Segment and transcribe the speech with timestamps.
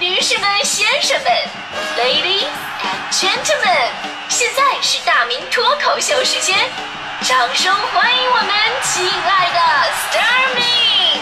[0.00, 1.32] 女士们、先生们
[1.98, 2.46] ，Ladies
[2.84, 3.90] and Gentlemen，
[4.28, 6.56] 现在是大明脱口秀时间，
[7.22, 8.48] 掌声欢迎我们
[8.84, 9.58] 亲爱的
[10.06, 11.18] Starmi。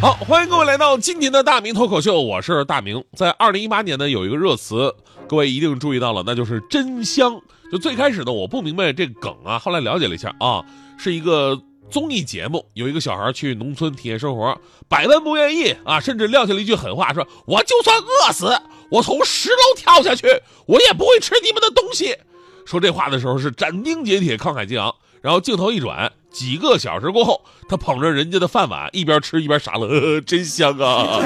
[0.00, 3.04] 好，欢迎各位来到今天的大明脱口秀，我是大明。
[3.14, 4.94] 在二零一八年呢，有一个热词，
[5.28, 7.38] 各位一定注意到了，那就是真香。
[7.70, 10.64] 就最开始呢，我不明白这个梗啊，后来了解了一下啊，
[10.96, 11.60] 是一个
[11.90, 18.56] 综艺节目，有一个小孩去农村体验生活，百般不愿意啊，甚至撂下了一句狠话，说我就算饿死，
[18.90, 20.26] 我从十楼跳下去，
[20.66, 22.16] 我也不会吃你们的东西。
[22.64, 24.94] 说这话的时候是斩钉截铁、慷慨激昂。
[25.22, 31.20] 然后镜头一转，几个小时过后，他捧着人家的饭碗，一边吃一边傻乐，呵呵真香啊！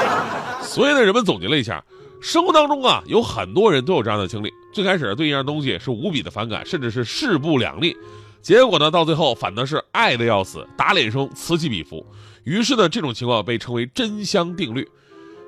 [0.62, 1.84] 所以呢，人们总结了一下，
[2.22, 4.50] 生活当中啊，有很多人都有这样的经历。
[4.72, 7.94] 最开始对一样东西是无比的反感，甚至是势不两立，
[8.44, 12.04] 结果呢，到最后反倒是爱的要死，打脸声此起彼伏。
[12.44, 14.86] 于是呢，这种情况被称为真香定律。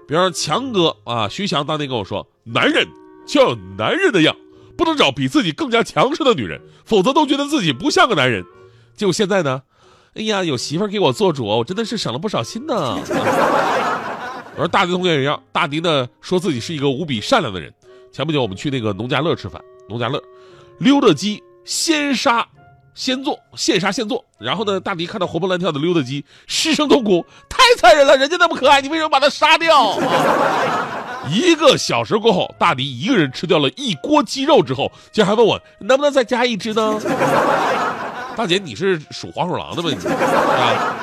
[0.09, 2.89] 比方说强哥啊，徐翔当年跟我说，男人
[3.27, 4.35] 就要有男人的样。
[4.79, 8.45] 不能找比自己更加强势的女人，否则都觉得自己不像个男人。
[8.95, 9.63] 结果现在呢，
[10.15, 12.99] 哎呀，有媳妇儿给我做主，我真的是省了不少心呢。
[14.55, 17.73] 我说大迪同学也一样，大迪呢说自己是一个无比善良的人。
[18.11, 20.23] 前不久我们去那个农家乐吃饭，农家乐
[20.79, 22.47] 溜达鸡先杀
[22.97, 24.25] 先做，现杀现做。
[24.39, 29.97] 然后呢，大迪看到活蹦乱跳的溜达鸡，失声痛哭，太残忍了，人家那么可爱，你为什么把它杀掉？
[31.31, 36.99] 一个小时过后，大迪一个人吃掉了一锅鸡肉之后，竟然还问我能不能再加一只呢？
[38.35, 39.91] 大姐，你是属黄鼠狼的吗？
[39.91, 40.97] 你 啊，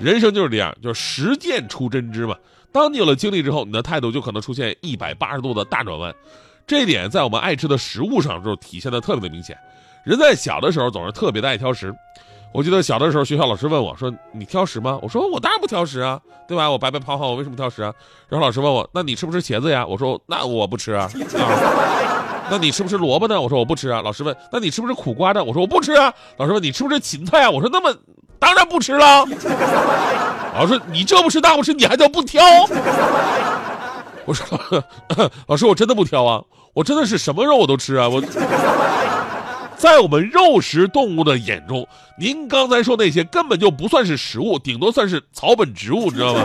[0.00, 2.34] 人生就是这样，就是实践出真知嘛。
[2.72, 6.14] 当你有了经历之后，你的态度就可能出现一百八十度的大转弯。
[6.66, 9.56] 这一点在我们爱吃的食物上就体现的特别的明显。
[10.06, 11.92] 人在小的时候总是特别的爱挑食。
[12.52, 16.70] 我记得小的时候，学校老师问我说：“你挑食吗？”我说：“我当然不挑食啊，对吧？
[16.70, 17.92] 我白白胖胖，我为什么挑食啊？”
[18.30, 21.10] 然后老师问我：“那你吃不吃茄子呀？”我说：“那我不吃啊。
[21.36, 23.40] ”啊，那你吃不吃萝卜呢？
[23.40, 27.92] 我说：“我不吃啊。”老师问：“那你吃不吃苦瓜呢？”我说：“我不吃啊。”老师问：“你吃不吃芹菜啊？”我说：“那么
[28.38, 29.26] 当然不吃了。”
[30.54, 32.40] 老师说：“你这不吃那不吃，你还叫不挑？”
[34.24, 34.46] 我说
[35.48, 36.40] ：“老师，我真的不挑啊，
[36.74, 38.22] 我真的是什么肉我都吃啊，我。”
[39.76, 41.86] 在我们肉食动物的眼中，
[42.18, 46.44] 您刚才说那些根本就不算是食物，顶多算是草本植物，知道吗？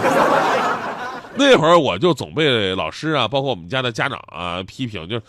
[1.35, 5.19] 那会儿我就总被老师啊，包括我们家的家长啊批评，就，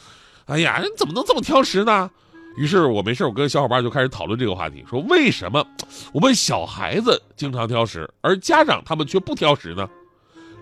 [0.46, 2.10] 哎呀，你怎么能这么挑食呢？
[2.56, 5.64] 于是我没事，我跟小伙伴就开始讨论这个话题，说为什么
[6.12, 9.88] 我们小孩子经常挑食，而家长他们却不挑食呢？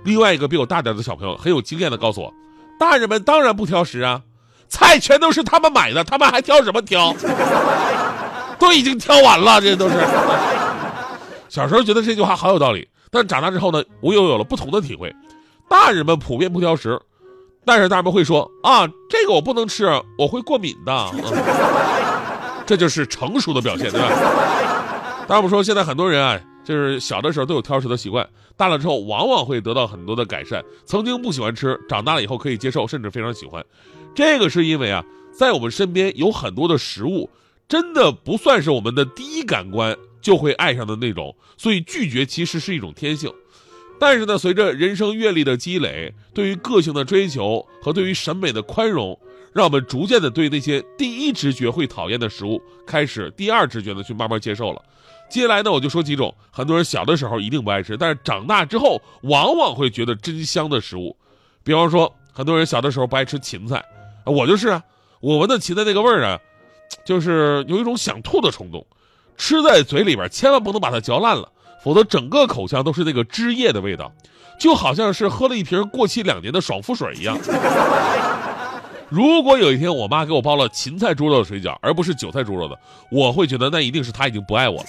[0.05, 2.33] 另外一个比我大点的小朋友很有经验的告诉我，
[2.79, 4.23] 大人们当然不挑食啊。
[4.71, 7.15] 菜全都是他们买的，他们还挑什么挑？
[8.59, 9.95] 都已经挑完了，这都是。
[11.49, 15.15] 小时候觉得这句话好有道理，但长大之后呢，我又有了不同的体会。
[15.69, 17.01] 大人们普遍不挑食，
[17.65, 19.87] 但是大人们会说啊，这个我不能吃，
[20.17, 21.11] 我会过敏的。
[22.67, 24.09] 这就是成熟的表现，对吧？
[25.27, 30.63] 当然不说，现在很多人啊，就是小的时候都有挑食的习惯，大了之后往往会得到很多的改善。
[30.85, 33.65] 曾经不喜欢吃，长大了以后可以接受，甚至非常喜欢。
[34.15, 37.31] 这个是因为啊，在我们身边有很多的食物，
[37.69, 43.33] 真的不算是我们的第一感官就会爱上的那种，所以拒绝其实是一种天性。
[43.99, 49.19] 但是呢，随着人生阅历的积累，对于个性的追求和对于审美的宽容，
[49.53, 54.83] 让我们逐渐的对那些第一直觉会讨厌的食物，开始第二直觉的去慢慢接受了。
[55.29, 61.15] 接下来呢，我就说几种很多人小的时候一定不爱吃，但是长大之后往往会觉得真香的食物。
[61.63, 63.85] 比方说，很多人小的时候不爱吃芹菜。
[64.31, 64.83] 我就是啊，
[65.21, 66.39] 我闻到芹菜那个味儿啊，
[67.05, 68.87] 就是有一种想吐的冲动，
[69.37, 71.49] 吃在嘴里边千万不能把它嚼烂了，
[71.83, 74.13] 否则整个口腔都是那个汁液的味道，
[74.59, 77.39] 就好像是喝了一瓶过期两年的爽肤水一样。
[79.09, 82.79] 如果有一天我妈给我包了芹菜猪肉的水饺，而不是韭菜猪肉的，
[83.11, 84.87] 我会觉得那一定是她已经不爱我了。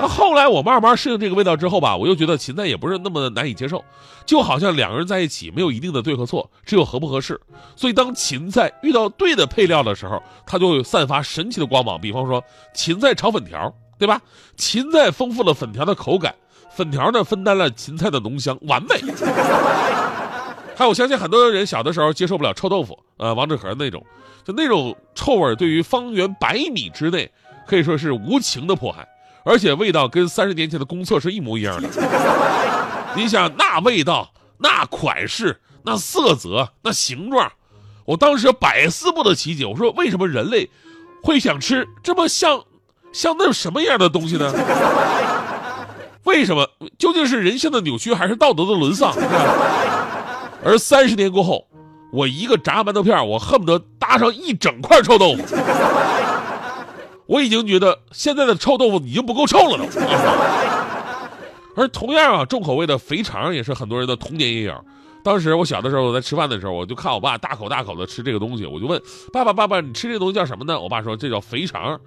[0.00, 3.84] 那后来我慢慢适应这个味道之后吧，我又觉得芹菜也不是那么难以接受，
[4.24, 7.38] 就好像两个人在一起没有一定的对和错，只有合不合适。
[7.76, 12.00] 所以当芹菜遇到对的配料的时候，它就会散发神奇的光芒。
[12.00, 12.42] 比方说
[12.72, 14.20] 芹菜炒粉条，对吧？
[14.56, 16.34] 芹菜丰富了粉条的口感，
[16.74, 18.96] 粉条呢分担了芹菜的浓香，完美。
[20.74, 24.02] 还有，我相信很多人小的时候接受不了臭豆腐，呃，王致和那种，
[24.42, 27.30] 就那种臭味，对于方圆百米之内
[27.66, 29.06] 可以说是无情的迫害。
[29.44, 31.88] 而且味道跟三十年前的公厕是一模一样的。
[33.16, 37.52] 你想那味道、那款式、那色泽、那形状，
[38.04, 39.64] 我当时百思不得其解。
[39.64, 40.70] 我说为什么人类
[41.22, 42.62] 会想吃这么像
[43.12, 44.52] 像那什么样的东西呢？
[46.24, 46.68] 为什么？
[46.98, 49.12] 究竟是人性的扭曲，还是道德的沦丧？
[50.62, 51.66] 而三十年过后，
[52.12, 55.42] 我一个炸馒头片，我恨不得搭上一整块臭豆腐。
[57.30, 59.84] 我已经觉得现在的臭豆腐已经不够臭了都。
[61.76, 64.74] 而同样啊，重口味的肥肠也是很多人的童年阴影。
[65.22, 69.00] 当时我小的时候，我在吃饭的时候，我就看我爸大口大口的吃这个东西，我就问
[69.32, 72.00] 爸爸：“爸爸，你吃这个东西叫什么呢？”我爸说：“这叫肥肠。”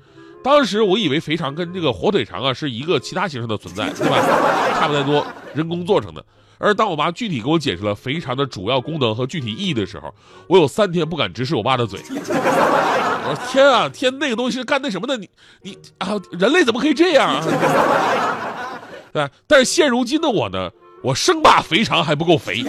[0.44, 4.18] 当时我以为肥肠跟这个火腿肠啊是一个其他形式的存在，对吧？
[4.78, 6.24] 差不太多，人工做成的。
[6.60, 10.14] 而当我妈具体给我解释了肥肠的主要功能和具体意义的时候，
[10.48, 12.00] 我有三天不敢直视我爸的嘴。
[12.10, 15.18] 我说：“天啊，天，那个东西是干那什么的？
[15.18, 15.30] 你
[15.62, 17.44] 你啊，人类怎么可以这样啊？”
[19.14, 20.70] 对，但是现如今的我呢？
[21.02, 22.64] 我生怕肥肠还不够肥。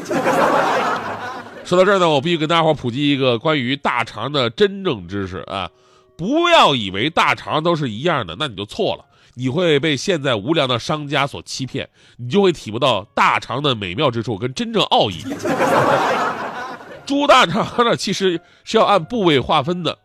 [1.64, 5.70] 说到这儿呢，我必须跟大伙普及一个关于大肠的真正知识啊！
[6.16, 15.24] 不要以为大肠都是一样的，那你就错了，你会被现在无良的商家所欺骗，你就会体不到大肠的美妙之处跟真正奥义。
[17.06, 19.98] 猪大肠呢，其实是要按部位划分的，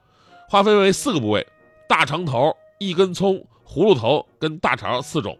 [0.49, 1.47] 划分为四个部位：
[1.87, 5.37] 大肠头、一根葱、葫芦头跟大肠四种。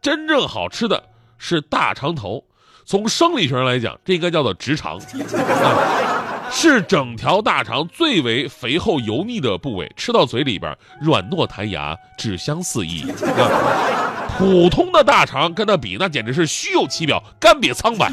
[0.00, 1.04] 真正好吃的。
[1.36, 2.42] 是大肠头，
[2.86, 13.04] 从生理学上来讲，这应该叫做直肠，啊是整条大肠最为肥厚油腻的部位，吃到嘴里边软糯弹牙，脂香四溢。
[14.38, 18.10] 普通的大肠跟它比，那简直是虚有其表，干瘪苍白。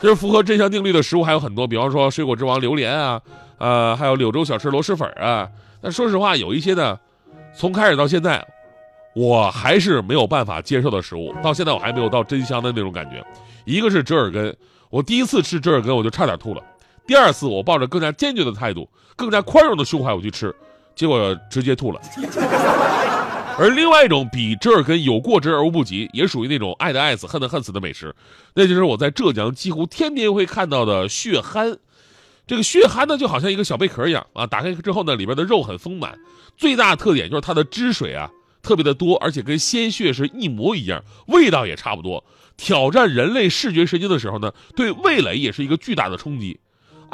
[0.00, 3.20] 就是符合真香定律的食物还有很多，比方说水果之王榴莲啊，
[3.58, 5.48] 呃，还有柳州小吃螺蛳粉啊。
[5.82, 6.98] 但说实话，有一些呢，
[7.54, 8.46] 从开始到现在。
[9.14, 13.24] 我还是没有办法接受的食物，到现在我还没有到真香的那种感觉。
[13.64, 14.54] 一个是折耳根，
[14.90, 16.62] 我第一次吃折耳根我就差点吐了。
[17.06, 20.54] 第二次我抱着更加坚决的态度，更加宽容的胸怀我去吃，
[20.94, 22.00] 结果直接吐了。
[23.58, 28.14] 而另外一种比折耳根有过之而无不及，也属于那种爱的爱死恨的恨死的美食，
[28.54, 31.78] 那就是我在浙江几乎天天会看到的血蚶。
[32.46, 36.18] 这个血蚶呢就好像一个小贝壳一样啊，打开之后呢里边的肉很丰满，
[36.56, 38.30] 最大的特点就是它的汁水啊。
[38.62, 42.24] 特别的多，而且跟鲜血是一模一样，味道也差不多。
[42.56, 46.58] 挑战人类视觉神经的时候呢，对味蕾也是一个巨大的冲击。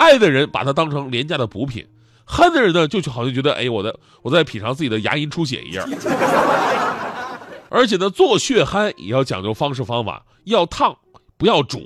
[0.03, 1.87] 爱的人把它当成廉价的补品，
[2.25, 5.89] 恨的人呢就好像觉得，哎，我的我在品尝自己的牙龈出血一样。
[7.71, 10.97] 而且呢，做血蚶也要讲究方式方法，要烫，
[11.39, 11.79] 不要煮，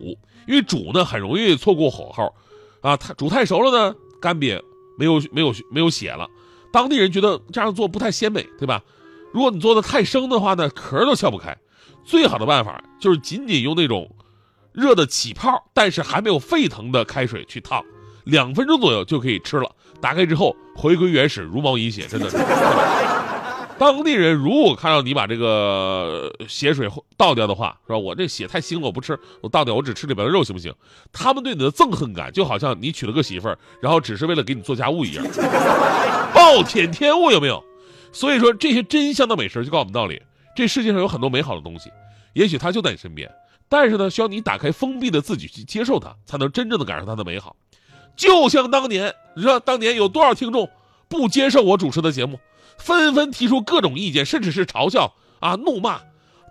[0.48, 2.34] 因为煮呢很容易错过火候，
[2.80, 4.60] 啊，它煮太熟了呢，干瘪，
[4.98, 6.26] 没有没有没有血了，
[6.72, 8.82] 当地人觉得这样做不太鲜美，对吧？
[9.32, 11.54] 如果你做的太生的话呢，壳都撬不开。
[12.04, 14.08] 最好的办法就是仅仅用那种
[14.72, 17.84] 热的起泡，但是还没有沸腾的开水去烫，
[18.26, 19.70] 两分钟左右就可以吃了。
[20.00, 22.36] 打开之后回归原始，如毛饮血，真的是。
[23.78, 27.98] 当地人如果看到你把这个血水倒掉的话，是吧？
[27.98, 30.74] 我这血太腥了，我不吃，我倒掉，我只吃里边的肉，行不行？
[31.12, 35.24] 他们对你的憎恨感就好像你娶了个媳妇儿，然后只是为了给你做家务一样，
[36.34, 37.62] 暴殄天物，有没有？
[38.12, 40.22] 所以说，这些真香的美食就告诉我们道理：
[40.56, 41.90] 这世界上有很多美好的东西，
[42.32, 43.30] 也许它就在你身边，
[43.68, 47.54] 但是呢，需要你打开封闭的自己去接受它，才能真正的感受它的美好。
[48.16, 50.68] 就像当年，你知道当年有多少听众
[51.08, 52.40] 不接受我主持的节目，
[52.78, 56.00] 纷纷提出各种意见，甚至是嘲笑啊、怒骂。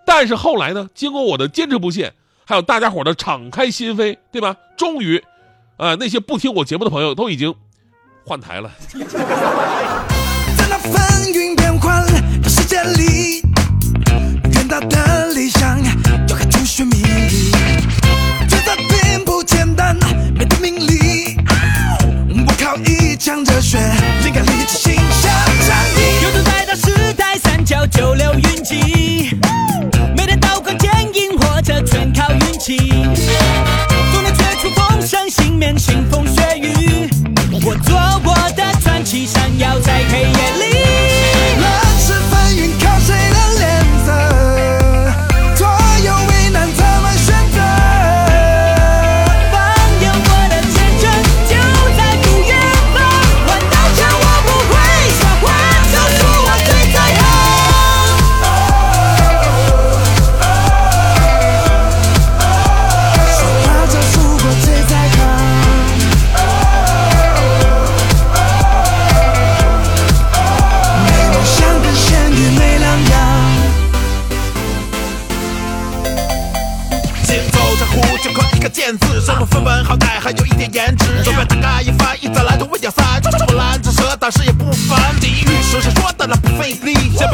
[0.05, 2.13] 但是后来呢，经过我的坚持不懈，
[2.45, 4.55] 还有大家伙的敞开心扉，对吧？
[4.77, 5.17] 终于，
[5.77, 7.53] 啊，那些不听我节目的朋友都已经
[8.23, 8.71] 换台了。
[10.57, 12.05] 在那风云变幻
[12.41, 13.41] 的世界里，
[35.77, 36.24] 清风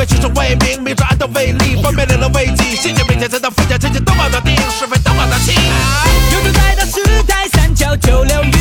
[0.02, 2.76] 为群众为名，明着暗斗为利，方便临了危机。
[2.76, 5.54] 心系民间，才能富甲天下；定邦的定，是非当王的心。
[6.34, 8.61] 有在的，时代三教九流。